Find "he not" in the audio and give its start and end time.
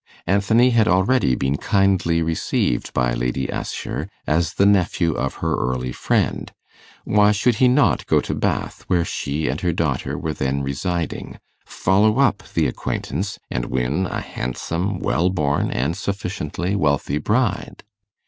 7.57-8.07